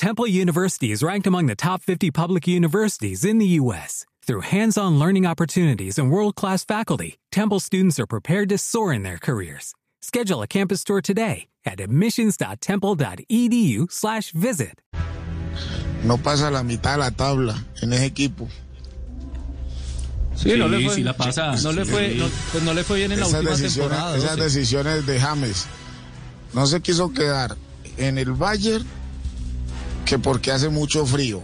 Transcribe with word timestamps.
Temple 0.00 0.26
University 0.26 0.90
is 0.92 1.02
ranked 1.02 1.26
among 1.26 1.44
the 1.44 1.54
top 1.54 1.82
50 1.82 2.10
public 2.10 2.46
universities 2.48 3.22
in 3.22 3.36
the 3.36 3.44
U.S. 3.60 4.06
Through 4.26 4.40
hands-on 4.48 4.98
learning 4.98 5.26
opportunities 5.26 5.98
and 5.98 6.10
world-class 6.10 6.64
faculty, 6.64 7.18
Temple 7.30 7.60
students 7.60 8.00
are 8.00 8.06
prepared 8.06 8.48
to 8.48 8.56
soar 8.56 8.94
in 8.94 9.02
their 9.02 9.18
careers. 9.18 9.74
Schedule 10.00 10.40
a 10.40 10.46
campus 10.46 10.84
tour 10.84 11.02
today 11.02 11.48
at 11.66 11.80
admissions.temple.edu/visit. 11.80 14.80
No 16.04 16.16
pasa 16.16 16.50
la 16.50 16.62
mitad 16.62 16.94
de 16.94 16.98
la 17.00 17.10
tabla 17.10 17.62
en 17.82 17.92
ese 17.92 18.06
equipo. 18.06 18.48
Sí, 20.34 20.56
no 20.56 20.66
le 20.66 20.82
fue, 20.82 20.94
sí 20.94 21.02
la 21.04 21.12
pasa. 21.12 21.54
No 21.62 21.72
le 21.72 21.84
fue, 21.84 22.14
no, 22.14 22.26
pues 22.52 22.64
no 22.64 22.72
le 22.72 22.84
fue 22.84 23.00
bien 23.00 23.12
en 23.12 23.20
la 23.20 23.26
última 23.26 23.50
decisiones, 23.50 23.74
temporada. 23.76 24.16
esas 24.16 24.38
¿no? 24.38 24.44
Sí. 24.44 24.44
decisiones 24.44 25.04
de 25.04 25.20
James. 25.20 25.66
No 26.54 26.66
se 26.66 26.80
quiso 26.80 27.12
quedar 27.12 27.54
en 27.98 28.16
el 28.16 28.32
Bayern 28.32 28.86
que 30.04 30.18
porque 30.18 30.52
hace 30.52 30.68
mucho 30.68 31.06
frío. 31.06 31.42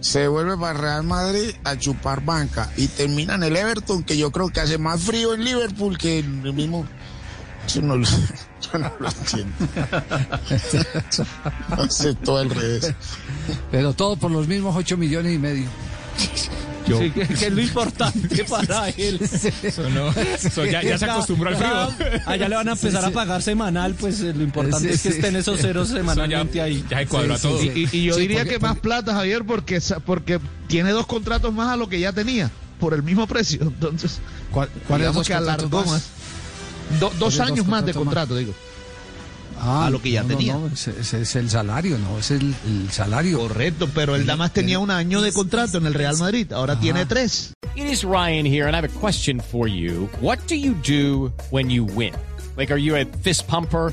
Se 0.00 0.28
vuelve 0.28 0.56
para 0.56 0.78
Real 0.78 1.02
Madrid 1.02 1.50
a 1.64 1.76
chupar 1.76 2.24
banca 2.24 2.72
y 2.76 2.88
termina 2.88 3.34
en 3.34 3.42
el 3.42 3.56
Everton, 3.56 4.02
que 4.02 4.16
yo 4.16 4.30
creo 4.32 4.48
que 4.48 4.60
hace 4.60 4.78
más 4.78 5.02
frío 5.02 5.34
en 5.34 5.44
Liverpool 5.44 5.98
que 5.98 6.20
en 6.20 6.44
el 6.44 6.54
mismo. 6.54 6.86
Yo 7.68 7.82
no 7.82 7.96
lo, 7.96 8.06
yo 8.72 8.78
no 8.78 8.92
lo 8.98 9.08
entiendo. 9.08 9.54
Hace 11.70 12.14
todo 12.14 12.38
al 12.38 12.50
revés. 12.50 12.94
Pero 13.70 13.92
todo 13.92 14.16
por 14.16 14.30
los 14.30 14.48
mismos 14.48 14.74
8 14.74 14.96
millones 14.96 15.34
y 15.34 15.38
medio. 15.38 15.68
Sí, 16.98 17.10
que, 17.10 17.26
que 17.26 17.46
es 17.46 17.52
lo 17.52 17.60
importante 17.62 18.44
para 18.48 18.88
él. 18.90 19.20
Eso 19.62 19.88
no- 19.90 20.10
eso 20.10 20.64
ya, 20.64 20.82
ya 20.82 20.98
se 20.98 21.04
acostumbró 21.04 21.50
al 21.50 21.56
frío. 21.56 22.20
Allá 22.26 22.48
le 22.48 22.56
van 22.56 22.68
a 22.68 22.72
empezar 22.72 23.04
a 23.04 23.10
pagar 23.10 23.42
semanal, 23.42 23.94
pues 23.94 24.20
eh, 24.20 24.32
lo 24.34 24.42
importante 24.42 24.88
Sí, 24.88 24.94
es 24.94 25.02
que 25.02 25.08
estén 25.10 25.36
esos 25.36 25.60
ceros 25.60 25.88
semanalmente 25.88 26.60
ahí. 26.60 26.84
Ya 26.90 26.98
se 26.98 27.06
cuadró 27.06 27.34
a 27.34 27.38
Sí, 27.38 27.42
sí, 27.42 27.48
todo. 27.48 27.60
sí. 27.60 27.88
Y, 27.92 27.96
y 27.98 28.04
yo 28.04 28.14
Sí, 28.14 28.20
diría 28.22 28.38
porque- 28.38 28.50
que 28.54 28.58
más 28.58 28.78
plata, 28.78 29.14
Javier, 29.14 29.44
porque, 29.44 29.80
porque 30.04 30.40
tiene 30.66 30.90
dos 30.90 31.06
contratos 31.06 31.52
más 31.52 31.68
a 31.68 31.76
lo 31.76 31.88
que 31.88 32.00
ya 32.00 32.12
tenía, 32.12 32.50
por 32.78 32.94
el 32.94 33.02
mismo 33.02 33.26
precio. 33.26 33.60
Entonces, 33.62 34.18
¿Cuál, 34.50 34.68
cuál 34.88 35.00
digamos 35.00 35.26
que 35.26 35.34
alargó 35.34 35.84
más. 35.84 36.02
Do- 36.98 37.06
dos 37.10 37.10
¿Cuáles 37.10 37.18
dos 37.18 37.40
años 37.40 37.66
más 37.66 37.84
de 37.86 37.92
más? 37.92 38.02
contrato, 38.02 38.36
digo. 38.36 38.52
Ah, 39.60 39.86
a 39.86 39.90
lo 39.90 40.00
que 40.00 40.10
ya 40.10 40.22
no, 40.22 40.28
tenía. 40.28 40.54
No, 40.54 40.60
no, 40.60 40.66
ese, 40.68 40.92
ese 40.98 41.20
es 41.22 41.36
el 41.36 41.50
salario, 41.50 41.98
no, 41.98 42.18
es 42.18 42.30
el, 42.30 42.54
el 42.66 42.90
salario. 42.90 43.38
Correcto, 43.38 43.88
pero 43.94 44.16
el 44.16 44.26
Damas 44.26 44.52
tenía 44.52 44.78
un 44.78 44.90
año 44.90 45.20
de 45.20 45.32
contrato 45.32 45.78
en 45.78 45.86
el 45.86 45.94
Real 45.94 46.16
Madrid, 46.16 46.52
ahora 46.52 46.78
tiene 46.80 47.06
tres. 47.06 47.52
It 47.76 47.84
is 47.84 48.02
Ryan 48.02 48.46
here, 48.46 48.66
and 48.66 48.74
I 48.74 48.80
have 48.80 48.84
a 48.84 48.98
question 49.00 49.40
for 49.40 49.68
you. 49.68 50.08
What 50.20 50.38
do 50.48 50.56
you 50.56 50.74
do 50.82 51.32
when 51.50 51.70
you 51.70 51.84
win? 51.84 52.14
Like, 52.56 52.72
are 52.72 52.80
you 52.80 52.96
a 52.96 53.04
fist 53.04 53.46
pumper? 53.46 53.92